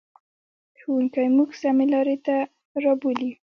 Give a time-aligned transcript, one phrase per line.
[0.79, 2.35] ښوونکی موږ سمې لارې ته
[2.83, 3.31] رابولي.